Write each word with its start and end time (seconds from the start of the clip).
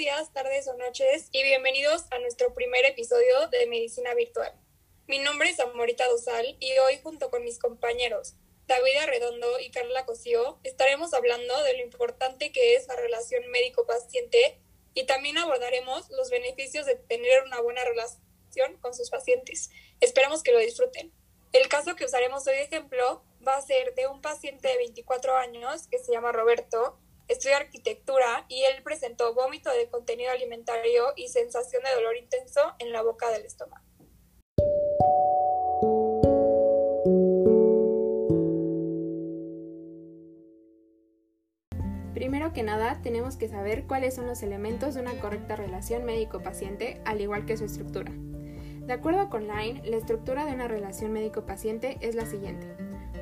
días, 0.00 0.32
tardes 0.32 0.66
o 0.66 0.74
noches 0.78 1.28
y 1.30 1.42
bienvenidos 1.42 2.06
a 2.10 2.18
nuestro 2.20 2.54
primer 2.54 2.86
episodio 2.86 3.48
de 3.48 3.66
Medicina 3.66 4.14
Virtual. 4.14 4.50
Mi 5.06 5.18
nombre 5.18 5.50
es 5.50 5.60
Amorita 5.60 6.08
Dosal 6.08 6.56
y 6.58 6.72
hoy 6.78 6.98
junto 7.02 7.30
con 7.30 7.44
mis 7.44 7.58
compañeros 7.58 8.34
David 8.66 8.96
Arredondo 8.96 9.60
y 9.60 9.70
Carla 9.70 10.06
Cosío 10.06 10.58
estaremos 10.64 11.12
hablando 11.12 11.62
de 11.64 11.76
lo 11.76 11.82
importante 11.82 12.50
que 12.50 12.76
es 12.76 12.88
la 12.88 12.96
relación 12.96 13.46
médico-paciente 13.50 14.58
y 14.94 15.04
también 15.04 15.36
abordaremos 15.36 16.08
los 16.08 16.30
beneficios 16.30 16.86
de 16.86 16.94
tener 16.94 17.42
una 17.42 17.60
buena 17.60 17.84
relación 17.84 18.78
con 18.80 18.94
sus 18.94 19.10
pacientes. 19.10 19.68
Esperamos 20.00 20.42
que 20.42 20.52
lo 20.52 20.60
disfruten. 20.60 21.12
El 21.52 21.68
caso 21.68 21.94
que 21.94 22.06
usaremos 22.06 22.46
hoy 22.46 22.54
de 22.54 22.62
ejemplo 22.62 23.22
va 23.46 23.56
a 23.56 23.60
ser 23.60 23.94
de 23.94 24.06
un 24.06 24.22
paciente 24.22 24.66
de 24.66 24.78
24 24.78 25.36
años 25.36 25.88
que 25.88 25.98
se 25.98 26.10
llama 26.10 26.32
Roberto, 26.32 26.98
estudia 27.30 27.58
arquitectura 27.58 28.44
y 28.48 28.64
él 28.64 28.82
presentó 28.82 29.34
vómito 29.34 29.70
de 29.70 29.88
contenido 29.88 30.32
alimentario 30.32 31.12
y 31.14 31.28
sensación 31.28 31.82
de 31.84 31.94
dolor 31.94 32.16
intenso 32.16 32.74
en 32.80 32.92
la 32.92 33.02
boca 33.02 33.30
del 33.30 33.44
estómago. 33.44 33.84
Primero 42.14 42.52
que 42.52 42.64
nada, 42.64 43.00
tenemos 43.00 43.36
que 43.36 43.48
saber 43.48 43.86
cuáles 43.86 44.14
son 44.14 44.26
los 44.26 44.42
elementos 44.42 44.94
de 44.94 45.00
una 45.00 45.18
correcta 45.20 45.54
relación 45.54 46.04
médico-paciente, 46.04 47.00
al 47.04 47.20
igual 47.20 47.46
que 47.46 47.56
su 47.56 47.64
estructura. 47.64 48.12
De 48.12 48.92
acuerdo 48.92 49.30
con 49.30 49.46
Line, 49.46 49.82
la 49.84 49.96
estructura 49.96 50.44
de 50.44 50.52
una 50.52 50.66
relación 50.66 51.12
médico-paciente 51.12 51.96
es 52.00 52.16
la 52.16 52.26
siguiente. 52.26 52.66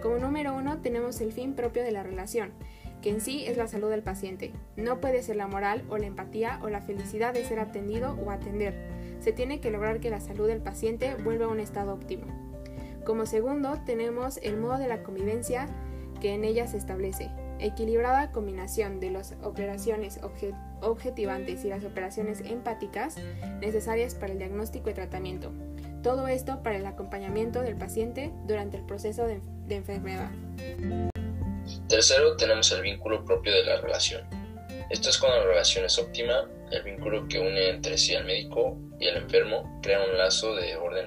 Como 0.03 0.19
número 0.19 0.55
uno 0.55 0.81
tenemos 0.81 1.21
el 1.21 1.33
fin 1.33 1.55
propio 1.55 1.83
de 1.83 1.93
la 1.93 2.03
relación, 2.03 2.55
que 3.03 3.11
en 3.11 3.21
sí 3.21 3.45
es 3.47 3.57
la 3.57 3.69
salud 3.69 3.91
del 3.91 4.03
paciente. 4.03 4.53
No 4.77 5.01
puede 5.01 5.23
ser 5.23 5.37
la 5.37 5.47
moral 5.47 5.85
o 5.89 5.99
la 5.99 6.07
empatía 6.07 6.59
o 6.63 6.69
la 6.69 6.81
felicidad 6.81 7.35
de 7.35 7.45
ser 7.45 7.61
atendido 7.61 8.17
o 8.25 8.31
atender. 8.31 8.75
Se 9.21 9.33
tiene 9.33 9.61
que 9.61 9.71
lograr 9.71 10.01
que 10.01 10.11
la 10.11 10.21
salud 10.21 10.47
del 10.47 10.61
paciente 10.61 11.15
vuelva 11.15 11.47
a 11.47 11.49
un 11.49 11.61
estado 11.61 11.95
óptimo. 11.95 12.27
Como 13.05 13.27
segundo, 13.27 13.79
tenemos 13.87 14.39
el 14.43 14.59
modo 14.59 14.79
de 14.79 14.89
la 14.89 15.03
convivencia 15.03 15.67
que 16.21 16.35
en 16.35 16.45
ella 16.45 16.67
se 16.67 16.77
establece. 16.77 17.31
Equilibrada 17.59 18.31
combinación 18.31 19.01
de 19.01 19.11
las 19.11 19.35
operaciones 19.43 20.21
objetivantes 20.81 21.65
y 21.65 21.69
las 21.69 21.85
operaciones 21.85 22.43
empáticas 22.43 23.17
necesarias 23.61 24.15
para 24.15 24.33
el 24.33 24.39
diagnóstico 24.39 24.91
y 24.91 24.95
tratamiento. 24.95 25.53
Todo 26.03 26.29
esto 26.29 26.63
para 26.63 26.77
el 26.77 26.87
acompañamiento 26.87 27.63
del 27.63 27.77
paciente 27.77 28.31
durante 28.47 28.77
el 28.77 28.85
proceso 28.85 29.27
de, 29.27 29.41
enfermedad. 29.69 30.31
Tercero, 31.89 32.37
tenemos 32.37 32.71
el 32.73 32.83
vínculo 32.83 33.25
propio 33.25 33.51
de 33.51 33.65
la 33.65 33.81
relación. 33.81 34.29
Esto 34.91 35.09
es 35.09 35.17
cuando 35.17 35.39
la 35.39 35.47
relación 35.47 35.87
es 35.87 35.99
óptima, 35.99 36.47
el 36.71 36.83
vínculo 36.83 37.27
que 37.29 37.39
une 37.39 37.71
entre 37.71 37.97
sí 37.97 38.15
al 38.15 38.27
médico 38.27 38.77
y 39.01 39.07
el 39.07 39.17
enfermo 39.17 39.81
crea 39.83 40.05
un 40.05 40.19
lazo 40.19 40.55
de 40.55 40.77
orden 40.77 41.07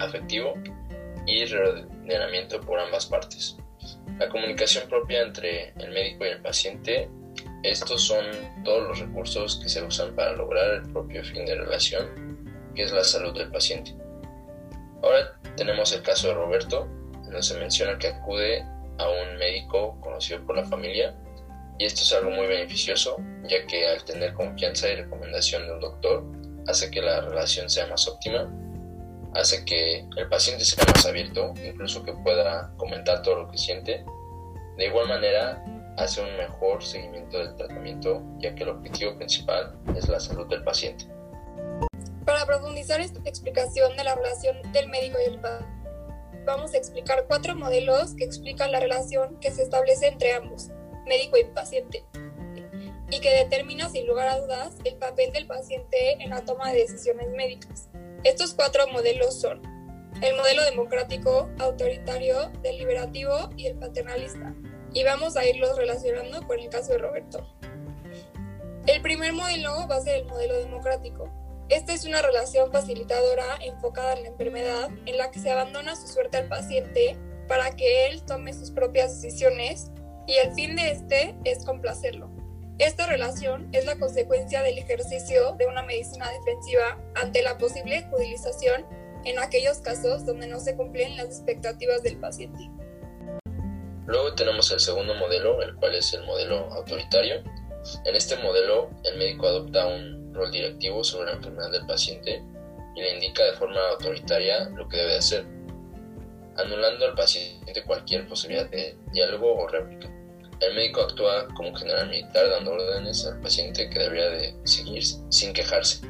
afectivo 0.00 0.54
y 1.24 1.44
reordenamiento 1.44 2.60
por 2.60 2.80
ambas 2.80 3.06
partes. 3.06 3.56
La 4.18 4.28
comunicación 4.28 4.88
propia 4.88 5.22
entre 5.22 5.72
el 5.78 5.92
médico 5.92 6.26
y 6.26 6.30
el 6.30 6.42
paciente, 6.42 7.08
estos 7.62 8.02
son 8.02 8.24
todos 8.64 8.88
los 8.88 8.98
recursos 8.98 9.60
que 9.62 9.68
se 9.68 9.84
usan 9.84 10.16
para 10.16 10.32
lograr 10.32 10.68
el 10.74 10.92
propio 10.92 11.22
fin 11.22 11.46
de 11.46 11.54
relación, 11.54 12.50
que 12.74 12.82
es 12.82 12.90
la 12.90 13.04
salud 13.04 13.38
del 13.38 13.52
paciente. 13.52 13.94
Ahora 15.00 15.38
tenemos 15.56 15.92
el 15.92 16.02
caso 16.02 16.26
de 16.26 16.34
Roberto, 16.34 16.88
donde 17.22 17.42
se 17.42 17.56
menciona 17.56 17.98
que 17.98 18.08
acude 18.08 18.64
a 19.02 19.08
un 19.08 19.36
médico 19.38 19.98
conocido 20.00 20.44
por 20.46 20.56
la 20.56 20.64
familia 20.64 21.14
y 21.78 21.84
esto 21.84 22.02
es 22.02 22.12
algo 22.12 22.30
muy 22.30 22.46
beneficioso 22.46 23.16
ya 23.44 23.66
que 23.66 23.86
al 23.88 24.04
tener 24.04 24.34
confianza 24.34 24.88
y 24.88 24.96
recomendación 24.96 25.66
de 25.66 25.72
un 25.72 25.80
doctor 25.80 26.24
hace 26.68 26.90
que 26.90 27.02
la 27.02 27.20
relación 27.20 27.68
sea 27.68 27.86
más 27.86 28.06
óptima, 28.06 28.48
hace 29.34 29.64
que 29.64 30.06
el 30.16 30.28
paciente 30.28 30.64
sea 30.64 30.84
más 30.86 31.04
abierto, 31.06 31.54
incluso 31.64 32.04
que 32.04 32.12
pueda 32.12 32.72
comentar 32.76 33.22
todo 33.22 33.42
lo 33.42 33.50
que 33.50 33.58
siente. 33.58 34.04
De 34.76 34.86
igual 34.86 35.08
manera, 35.08 35.62
hace 35.96 36.22
un 36.22 36.36
mejor 36.36 36.82
seguimiento 36.82 37.38
del 37.38 37.54
tratamiento 37.56 38.22
ya 38.38 38.54
que 38.54 38.62
el 38.62 38.70
objetivo 38.70 39.16
principal 39.16 39.76
es 39.96 40.08
la 40.08 40.20
salud 40.20 40.46
del 40.48 40.62
paciente. 40.62 41.06
Para 42.24 42.46
profundizar 42.46 43.00
esta 43.00 43.18
explicación 43.28 43.96
de 43.96 44.04
la 44.04 44.14
relación 44.14 44.56
del 44.72 44.88
médico 44.88 45.18
y 45.20 45.32
el 45.32 45.40
paciente, 45.40 45.81
vamos 46.44 46.74
a 46.74 46.78
explicar 46.78 47.24
cuatro 47.26 47.54
modelos 47.54 48.14
que 48.14 48.24
explican 48.24 48.72
la 48.72 48.80
relación 48.80 49.38
que 49.40 49.50
se 49.50 49.62
establece 49.62 50.06
entre 50.06 50.32
ambos, 50.32 50.70
médico 51.06 51.36
y 51.36 51.44
paciente, 51.44 52.04
y 53.10 53.20
que 53.20 53.30
determina 53.30 53.88
sin 53.88 54.06
lugar 54.06 54.28
a 54.28 54.40
dudas 54.40 54.76
el 54.84 54.96
papel 54.96 55.32
del 55.32 55.46
paciente 55.46 56.22
en 56.22 56.30
la 56.30 56.44
toma 56.44 56.72
de 56.72 56.78
decisiones 56.80 57.28
médicas. 57.30 57.88
Estos 58.24 58.54
cuatro 58.54 58.86
modelos 58.88 59.40
son 59.40 59.60
el 60.22 60.36
modelo 60.36 60.64
democrático, 60.64 61.50
autoritario, 61.58 62.50
deliberativo 62.62 63.50
y 63.56 63.66
el 63.66 63.76
paternalista. 63.76 64.54
Y 64.94 65.04
vamos 65.04 65.36
a 65.36 65.44
irlos 65.44 65.76
relacionando 65.76 66.46
con 66.46 66.58
el 66.60 66.68
caso 66.68 66.92
de 66.92 66.98
Roberto. 66.98 67.46
El 68.86 69.00
primer 69.02 69.32
modelo 69.32 69.86
va 69.88 69.96
a 69.96 70.00
ser 70.00 70.16
el 70.16 70.26
modelo 70.26 70.58
democrático, 70.58 71.28
esta 71.72 71.94
es 71.94 72.04
una 72.04 72.20
relación 72.20 72.70
facilitadora 72.70 73.56
enfocada 73.62 74.12
en 74.12 74.24
la 74.24 74.28
enfermedad 74.28 74.90
en 75.06 75.16
la 75.16 75.30
que 75.30 75.40
se 75.40 75.50
abandona 75.50 75.96
su 75.96 76.06
suerte 76.06 76.36
al 76.36 76.46
paciente 76.46 77.16
para 77.48 77.74
que 77.74 78.06
él 78.06 78.22
tome 78.26 78.52
sus 78.52 78.70
propias 78.70 79.22
decisiones 79.22 79.90
y 80.26 80.34
el 80.34 80.52
fin 80.52 80.76
de 80.76 80.90
este 80.90 81.34
es 81.44 81.64
complacerlo. 81.64 82.30
Esta 82.78 83.06
relación 83.06 83.70
es 83.72 83.86
la 83.86 83.98
consecuencia 83.98 84.62
del 84.62 84.76
ejercicio 84.76 85.52
de 85.58 85.66
una 85.66 85.82
medicina 85.82 86.30
defensiva 86.30 86.98
ante 87.14 87.42
la 87.42 87.56
posible 87.56 88.06
judicialización 88.10 88.84
en 89.24 89.38
aquellos 89.38 89.78
casos 89.78 90.26
donde 90.26 90.48
no 90.48 90.60
se 90.60 90.76
cumplen 90.76 91.16
las 91.16 91.26
expectativas 91.26 92.02
del 92.02 92.18
paciente. 92.18 92.70
Luego 94.06 94.34
tenemos 94.34 94.70
el 94.72 94.80
segundo 94.80 95.14
modelo, 95.14 95.62
el 95.62 95.74
cual 95.76 95.94
es 95.94 96.12
el 96.12 96.24
modelo 96.24 96.70
autoritario. 96.74 97.42
En 98.04 98.14
este 98.14 98.36
modelo, 98.36 98.90
el 99.04 99.18
médico 99.18 99.46
adopta 99.46 99.86
un 99.86 100.32
rol 100.34 100.50
directivo 100.50 101.02
sobre 101.02 101.30
la 101.30 101.36
enfermedad 101.36 101.70
del 101.70 101.86
paciente 101.86 102.42
y 102.94 103.00
le 103.00 103.14
indica 103.14 103.44
de 103.44 103.52
forma 103.54 103.80
autoritaria 103.90 104.68
lo 104.70 104.88
que 104.88 104.98
debe 104.98 105.16
hacer, 105.16 105.44
anulando 106.56 107.06
al 107.06 107.14
paciente 107.14 107.82
cualquier 107.84 108.26
posibilidad 108.28 108.68
de 108.70 108.96
diálogo 109.12 109.54
o 109.54 109.66
réplica. 109.66 110.08
El 110.60 110.74
médico 110.74 111.00
actúa 111.00 111.48
como 111.56 111.74
general 111.74 112.08
militar 112.08 112.48
dando 112.48 112.72
órdenes 112.72 113.26
al 113.26 113.40
paciente 113.40 113.90
que 113.90 113.98
debería 113.98 114.28
de 114.28 114.54
seguir 114.64 115.02
sin 115.04 115.52
quejarse. 115.52 116.06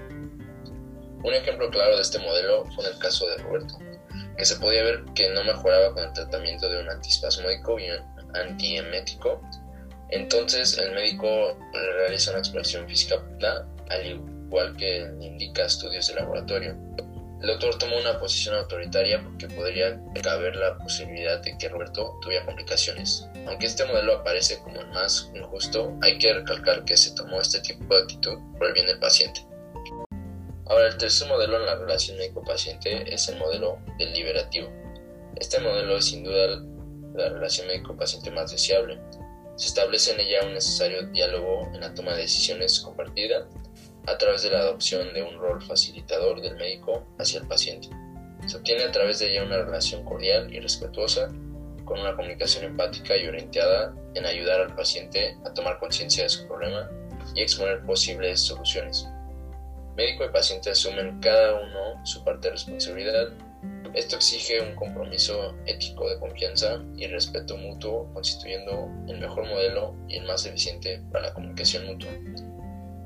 Un 1.24 1.32
ejemplo 1.32 1.70
claro 1.70 1.96
de 1.96 2.02
este 2.02 2.18
modelo 2.18 2.66
fue 2.74 2.84
en 2.84 2.92
el 2.92 2.98
caso 2.98 3.26
de 3.28 3.38
Roberto, 3.38 3.78
que 4.36 4.44
se 4.44 4.56
podía 4.56 4.82
ver 4.82 5.04
que 5.14 5.30
no 5.30 5.42
mejoraba 5.44 5.94
con 5.94 6.04
el 6.04 6.12
tratamiento 6.12 6.68
de 6.68 6.82
un 6.82 6.90
antispasmódico 6.90 7.78
y 7.78 7.90
un 7.90 8.36
antiemético. 8.36 9.40
Entonces 10.12 10.76
el 10.76 10.92
médico 10.92 11.56
realiza 11.72 12.32
una 12.32 12.40
exploración 12.40 12.86
física 12.86 13.24
al 13.88 14.06
igual 14.06 14.76
que 14.76 15.10
indica 15.20 15.64
estudios 15.64 16.08
de 16.08 16.14
laboratorio. 16.14 16.76
El 17.40 17.48
doctor 17.48 17.78
tomó 17.78 17.98
una 17.98 18.20
posición 18.20 18.54
autoritaria 18.54 19.22
porque 19.22 19.48
podría 19.48 19.98
caber 20.22 20.54
la 20.56 20.76
posibilidad 20.76 21.40
de 21.40 21.56
que 21.56 21.68
Roberto 21.70 22.18
tuviera 22.20 22.44
complicaciones. 22.44 23.26
Aunque 23.48 23.66
este 23.66 23.86
modelo 23.86 24.18
aparece 24.18 24.58
como 24.58 24.80
el 24.80 24.88
más 24.88 25.30
injusto, 25.34 25.96
hay 26.02 26.18
que 26.18 26.32
recalcar 26.34 26.84
que 26.84 26.96
se 26.96 27.14
tomó 27.14 27.40
este 27.40 27.60
tipo 27.60 27.94
de 27.94 28.02
actitud 28.02 28.38
por 28.58 28.68
el 28.68 28.74
bien 28.74 28.86
del 28.86 28.98
paciente. 29.00 29.40
Ahora, 30.66 30.88
el 30.88 30.98
tercer 30.98 31.26
modelo 31.26 31.58
en 31.58 31.66
la 31.66 31.76
relación 31.76 32.18
médico-paciente 32.18 33.12
es 33.12 33.28
el 33.28 33.38
modelo 33.38 33.78
deliberativo. 33.98 34.70
Este 35.36 35.58
modelo 35.58 35.96
es 35.96 36.04
sin 36.04 36.22
duda 36.22 36.62
la 37.14 37.30
relación 37.30 37.66
médico-paciente 37.66 38.30
más 38.30 38.52
deseable. 38.52 39.00
Se 39.56 39.66
establece 39.66 40.12
en 40.12 40.20
ella 40.20 40.46
un 40.46 40.54
necesario 40.54 41.06
diálogo 41.08 41.70
en 41.74 41.80
la 41.80 41.94
toma 41.94 42.12
de 42.12 42.22
decisiones 42.22 42.80
compartida 42.80 43.46
a 44.06 44.18
través 44.18 44.42
de 44.42 44.50
la 44.50 44.60
adopción 44.60 45.12
de 45.12 45.22
un 45.22 45.38
rol 45.38 45.62
facilitador 45.62 46.40
del 46.40 46.56
médico 46.56 47.06
hacia 47.18 47.40
el 47.40 47.46
paciente. 47.46 47.88
Se 48.46 48.56
obtiene 48.56 48.84
a 48.84 48.90
través 48.90 49.18
de 49.18 49.30
ella 49.30 49.44
una 49.44 49.62
relación 49.62 50.04
cordial 50.04 50.52
y 50.52 50.58
respetuosa, 50.58 51.28
con 51.84 52.00
una 52.00 52.16
comunicación 52.16 52.64
empática 52.64 53.16
y 53.16 53.26
orientada 53.26 53.94
en 54.14 54.26
ayudar 54.26 54.60
al 54.60 54.74
paciente 54.74 55.36
a 55.44 55.52
tomar 55.52 55.78
conciencia 55.78 56.24
de 56.24 56.28
su 56.28 56.46
problema 56.46 56.90
y 57.34 57.42
exponer 57.42 57.84
posibles 57.84 58.40
soluciones. 58.40 59.06
Médico 59.96 60.24
y 60.24 60.30
paciente 60.30 60.70
asumen 60.70 61.20
cada 61.20 61.54
uno 61.60 62.04
su 62.04 62.24
parte 62.24 62.48
de 62.48 62.52
responsabilidad. 62.52 63.28
Esto 63.94 64.16
exige 64.16 64.60
un 64.60 64.74
compromiso 64.74 65.54
ético 65.66 66.08
de 66.08 66.18
confianza 66.18 66.82
y 66.96 67.06
respeto 67.08 67.58
mutuo, 67.58 68.10
constituyendo 68.14 68.88
el 69.06 69.20
mejor 69.20 69.46
modelo 69.46 69.94
y 70.08 70.16
el 70.16 70.26
más 70.26 70.46
eficiente 70.46 71.02
para 71.12 71.28
la 71.28 71.34
comunicación 71.34 71.86
mutua. 71.86 72.10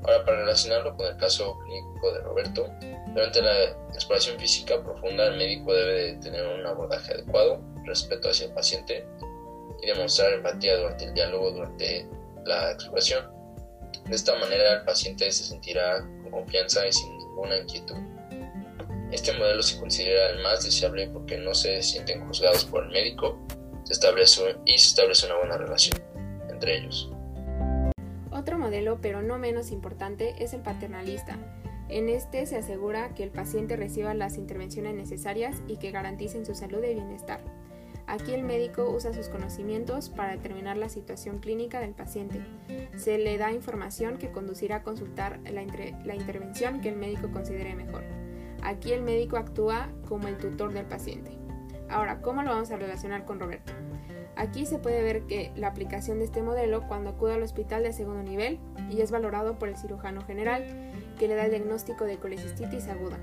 Ahora, 0.03 0.23
para 0.23 0.37
relacionarlo 0.37 0.95
con 0.95 1.07
el 1.07 1.17
caso 1.17 1.57
clínico 1.65 2.13
de 2.13 2.21
Roberto, 2.21 2.69
durante 3.13 3.41
la 3.41 3.63
exploración 3.93 4.39
física 4.39 4.81
profunda 4.81 5.27
el 5.27 5.37
médico 5.37 5.73
debe 5.73 6.13
tener 6.21 6.47
un 6.47 6.65
abordaje 6.65 7.13
adecuado, 7.13 7.61
respeto 7.83 8.29
hacia 8.29 8.45
el 8.45 8.53
paciente 8.53 9.05
y 9.81 9.87
demostrar 9.87 10.33
empatía 10.33 10.77
durante 10.77 11.05
el 11.05 11.13
diálogo 11.13 11.51
durante 11.51 12.07
la 12.45 12.71
exploración. 12.71 13.25
De 14.05 14.15
esta 14.15 14.37
manera 14.37 14.75
el 14.75 14.85
paciente 14.85 15.29
se 15.31 15.43
sentirá 15.43 15.99
con 15.99 16.31
confianza 16.31 16.87
y 16.87 16.93
sin 16.93 17.17
ninguna 17.17 17.57
inquietud. 17.57 17.97
Este 19.11 19.33
modelo 19.33 19.63
se 19.63 19.79
considera 19.79 20.31
el 20.31 20.43
más 20.43 20.63
deseable 20.63 21.09
porque 21.09 21.37
no 21.37 21.53
se 21.53 21.81
sienten 21.81 22.25
juzgados 22.27 22.65
por 22.65 22.83
el 22.83 22.91
médico 22.91 23.39
se 23.87 23.93
establece, 23.93 24.57
y 24.65 24.77
se 24.77 24.87
establece 24.89 25.27
una 25.27 25.37
buena 25.37 25.57
relación 25.57 25.97
entre 26.49 26.77
ellos. 26.77 27.09
Otro 28.31 28.57
modelo, 28.59 28.99
pero 29.01 29.21
no 29.21 29.37
menos 29.37 29.71
importante, 29.71 30.35
es 30.43 30.53
el 30.53 30.61
paternalista. 30.61 31.37
En 31.87 32.09
este 32.09 32.45
se 32.45 32.57
asegura 32.57 33.13
que 33.13 33.23
el 33.23 33.29
paciente 33.29 33.77
reciba 33.77 34.13
las 34.13 34.37
intervenciones 34.37 34.93
necesarias 34.93 35.55
y 35.67 35.77
que 35.77 35.91
garanticen 35.91 36.45
su 36.45 36.53
salud 36.53 36.83
y 36.83 36.95
bienestar. 36.95 37.39
Aquí 38.07 38.33
el 38.33 38.43
médico 38.43 38.89
usa 38.89 39.13
sus 39.13 39.29
conocimientos 39.29 40.09
para 40.09 40.33
determinar 40.33 40.75
la 40.75 40.89
situación 40.89 41.39
clínica 41.39 41.79
del 41.79 41.91
paciente. 41.91 42.41
Se 42.97 43.17
le 43.17 43.37
da 43.37 43.53
información 43.53 44.17
que 44.17 44.31
conducirá 44.31 44.77
a 44.77 44.83
consultar 44.83 45.39
la, 45.49 45.65
la 46.03 46.15
intervención 46.15 46.81
que 46.81 46.89
el 46.89 46.97
médico 46.97 47.31
considere 47.31 47.73
mejor. 47.75 48.03
Aquí 48.63 48.91
el 48.91 49.01
médico 49.01 49.37
actúa 49.37 49.89
como 50.07 50.27
el 50.27 50.37
tutor 50.37 50.73
del 50.73 50.85
paciente. 50.85 51.31
Ahora, 51.89 52.21
¿cómo 52.21 52.43
lo 52.43 52.49
vamos 52.51 52.71
a 52.71 52.77
relacionar 52.77 53.25
con 53.25 53.39
Roberto? 53.39 53.73
Aquí 54.35 54.65
se 54.65 54.77
puede 54.77 55.01
ver 55.01 55.23
que 55.23 55.51
la 55.55 55.67
aplicación 55.67 56.19
de 56.19 56.25
este 56.25 56.43
modelo 56.43 56.87
cuando 56.87 57.09
acude 57.09 57.33
al 57.33 57.43
hospital 57.43 57.83
de 57.83 57.91
segundo 57.91 58.21
nivel 58.21 58.59
y 58.89 59.01
es 59.01 59.09
valorado 59.09 59.57
por 59.57 59.67
el 59.67 59.77
cirujano 59.77 60.21
general, 60.21 60.63
que 61.17 61.27
le 61.27 61.35
da 61.35 61.45
el 61.45 61.51
diagnóstico 61.51 62.05
de 62.05 62.17
colecistitis 62.17 62.87
aguda. 62.87 63.17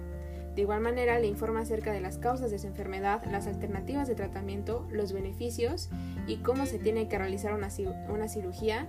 De 0.54 0.62
igual 0.62 0.80
manera, 0.80 1.18
le 1.18 1.26
informa 1.26 1.60
acerca 1.60 1.92
de 1.92 2.00
las 2.00 2.18
causas 2.18 2.50
de 2.50 2.58
su 2.58 2.66
enfermedad, 2.68 3.24
las 3.30 3.46
alternativas 3.46 4.06
de 4.06 4.14
tratamiento, 4.14 4.86
los 4.90 5.12
beneficios 5.12 5.88
y 6.26 6.38
cómo 6.38 6.66
se 6.66 6.78
tiene 6.78 7.08
que 7.08 7.18
realizar 7.18 7.54
una, 7.54 7.70
cirugía, 7.70 8.88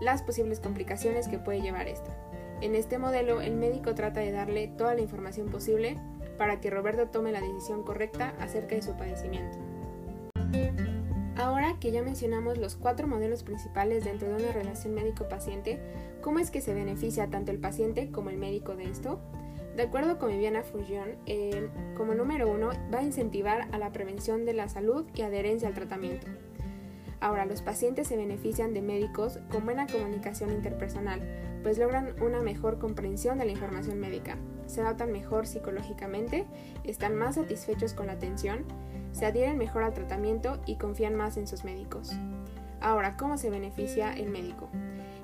las 0.00 0.22
posibles 0.22 0.58
complicaciones 0.58 1.28
que 1.28 1.38
puede 1.38 1.60
llevar 1.60 1.86
esta. 1.86 2.16
En 2.60 2.74
este 2.74 2.98
modelo, 2.98 3.40
el 3.40 3.56
médico 3.56 3.94
trata 3.94 4.20
de 4.20 4.32
darle 4.32 4.68
toda 4.68 4.94
la 4.94 5.00
información 5.00 5.48
posible 5.48 5.98
para 6.38 6.60
que 6.60 6.70
Roberto 6.70 7.08
tome 7.08 7.32
la 7.32 7.40
decisión 7.40 7.82
correcta 7.82 8.34
acerca 8.40 8.74
de 8.74 8.82
su 8.82 8.96
padecimiento. 8.96 9.58
Ahora 11.36 11.76
que 11.80 11.90
ya 11.90 12.02
mencionamos 12.02 12.58
los 12.58 12.76
cuatro 12.76 13.06
modelos 13.06 13.42
principales 13.42 14.04
dentro 14.04 14.28
de 14.28 14.42
una 14.42 14.52
relación 14.52 14.94
médico-paciente, 14.94 15.80
¿cómo 16.22 16.38
es 16.38 16.50
que 16.50 16.60
se 16.60 16.74
beneficia 16.74 17.28
tanto 17.28 17.50
el 17.50 17.58
paciente 17.58 18.10
como 18.10 18.30
el 18.30 18.38
médico 18.38 18.76
de 18.76 18.84
esto? 18.84 19.20
De 19.76 19.82
acuerdo 19.82 20.18
con 20.18 20.30
Viviana 20.30 20.62
Fujion, 20.62 21.16
como 21.96 22.14
número 22.14 22.50
uno 22.50 22.70
va 22.92 23.00
a 23.00 23.02
incentivar 23.02 23.66
a 23.72 23.78
la 23.78 23.92
prevención 23.92 24.44
de 24.44 24.54
la 24.54 24.68
salud 24.68 25.04
y 25.14 25.22
adherencia 25.22 25.66
al 25.66 25.74
tratamiento. 25.74 26.28
Ahora, 27.20 27.46
los 27.46 27.62
pacientes 27.62 28.06
se 28.06 28.16
benefician 28.16 28.72
de 28.72 28.82
médicos 28.82 29.40
con 29.50 29.64
buena 29.64 29.86
comunicación 29.86 30.50
interpersonal, 30.50 31.20
pues 31.64 31.78
logran 31.78 32.14
una 32.22 32.42
mejor 32.42 32.78
comprensión 32.78 33.38
de 33.38 33.46
la 33.46 33.50
información 33.50 33.98
médica, 33.98 34.36
se 34.66 34.82
adaptan 34.82 35.10
mejor 35.10 35.46
psicológicamente, 35.46 36.44
están 36.84 37.16
más 37.16 37.36
satisfechos 37.36 37.94
con 37.94 38.06
la 38.06 38.12
atención, 38.12 38.64
se 39.12 39.24
adhieren 39.24 39.56
mejor 39.56 39.82
al 39.82 39.94
tratamiento 39.94 40.60
y 40.66 40.76
confían 40.76 41.14
más 41.14 41.38
en 41.38 41.46
sus 41.46 41.64
médicos. 41.64 42.12
Ahora, 42.82 43.16
¿cómo 43.16 43.38
se 43.38 43.48
beneficia 43.48 44.12
el 44.12 44.28
médico? 44.28 44.68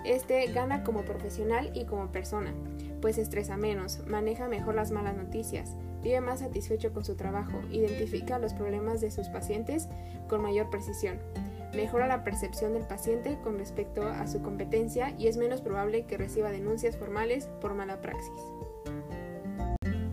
Este 0.05 0.51
gana 0.51 0.83
como 0.83 1.03
profesional 1.03 1.71
y 1.75 1.85
como 1.85 2.11
persona, 2.11 2.55
pues 3.03 3.19
estresa 3.19 3.59
menos, 3.59 4.01
maneja 4.07 4.49
mejor 4.49 4.75
las 4.75 4.93
malas 4.93 5.17
noticias, 5.17 5.77
vive 6.03 6.23
más 6.23 6.41
satisfecho 6.41 6.95
con 6.95 7.05
su 7.05 7.17
trabajo, 7.17 7.61
identifica 7.71 8.39
los 8.39 8.55
problemas 8.55 9.03
de 9.03 9.11
sus 9.11 9.29
pacientes 9.29 9.89
con 10.27 10.41
mayor 10.41 10.71
precisión 10.71 11.19
mejora 11.75 12.07
la 12.07 12.25
percepción 12.25 12.75
del 12.75 12.87
paciente 12.87 13.39
con 13.43 13.59
respecto 13.59 14.03
a 14.07 14.27
su 14.27 14.43
competencia 14.43 15.15
y 15.19 15.29
es 15.29 15.37
menos 15.37 15.61
probable 15.61 16.05
que 16.07 16.17
reciba 16.17 16.51
denuncias 16.51 16.97
formales 16.97 17.49
por 17.61 17.75
mala 17.75 18.01
praxis. 18.01 18.33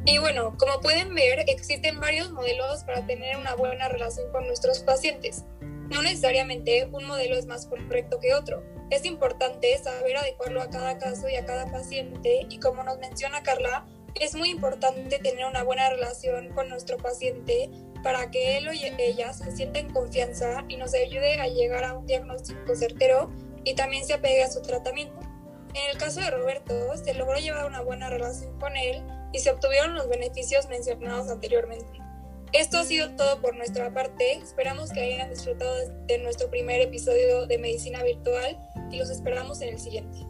Y 0.06 0.20
bueno, 0.20 0.56
como 0.58 0.80
pueden 0.80 1.14
ver, 1.14 1.44
existen 1.48 2.00
varios 2.00 2.32
modelos 2.32 2.84
para 2.86 3.06
tener 3.06 3.36
una 3.36 3.56
buena 3.56 3.90
relación 3.90 4.32
con 4.32 4.48
nuestros 4.48 4.80
pacientes. 4.80 5.44
No 5.90 6.02
necesariamente 6.02 6.88
un 6.92 7.06
modelo 7.06 7.36
es 7.36 7.46
más 7.46 7.66
correcto 7.66 8.20
que 8.20 8.34
otro. 8.34 8.64
Es 8.90 9.06
importante 9.06 9.78
saber 9.78 10.16
adecuarlo 10.16 10.62
a 10.62 10.70
cada 10.70 10.98
caso 10.98 11.28
y 11.28 11.36
a 11.36 11.46
cada 11.46 11.70
paciente 11.70 12.46
y 12.50 12.60
como 12.60 12.84
nos 12.84 13.00
menciona 13.00 13.44
Carla, 13.44 13.86
es 14.16 14.36
muy 14.36 14.50
importante 14.50 15.20
tener 15.20 15.46
una 15.46 15.64
buena 15.64 15.90
relación 15.90 16.50
con 16.54 16.70
nuestro 16.70 16.98
paciente 16.98 17.70
para 18.04 18.30
que 18.32 18.58
él 18.58 18.68
o 18.68 18.72
ella 18.72 19.34
se 19.34 19.52
sienta 19.52 19.80
en 19.80 19.92
confianza 19.92 20.64
y 20.68 20.78
nos 20.78 20.94
ayude 20.94 21.40
a 21.40 21.48
llegar 21.48 21.84
a 21.84 21.94
un 21.94 22.06
diagnóstico 22.06 22.76
certero 22.76 23.32
y 23.64 23.76
también 23.76 24.06
se 24.06 24.14
apegue 24.14 24.44
a 24.44 24.52
su 24.52 24.62
tratamiento. 24.62 25.20
En 25.74 25.92
el 25.92 25.98
caso 25.98 26.20
de 26.20 26.32
Roberto, 26.32 26.96
se 26.98 27.14
logró 27.14 27.38
llevar 27.38 27.66
una 27.66 27.82
buena 27.82 28.10
relación 28.10 28.58
con 28.60 28.76
él 28.78 29.04
y 29.34 29.40
se 29.40 29.52
obtuvieron 29.52 29.96
los 29.96 30.08
beneficios 30.08 30.68
mencionados 30.70 31.30
anteriormente. 31.30 32.00
Esto 32.54 32.78
ha 32.78 32.86
sido 32.86 33.12
todo 33.16 33.42
por 33.42 33.56
nuestra 33.56 33.94
parte. 33.94 34.34
Esperamos 34.34 34.92
que 34.92 35.02
hayan 35.02 35.30
disfrutado 35.30 35.76
de 36.08 36.18
nuestro 36.20 36.50
primer 36.50 36.82
episodio 36.82 37.46
de 37.46 37.58
Medicina 37.58 38.02
Virtual 38.04 38.58
y 38.90 38.98
los 38.98 39.10
esperamos 39.10 39.62
en 39.62 39.70
el 39.70 39.80
siguiente. 39.80 40.26